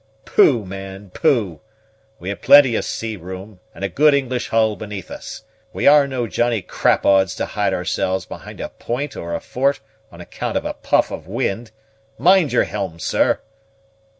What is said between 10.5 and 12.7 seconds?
of a puff of wind. Mind your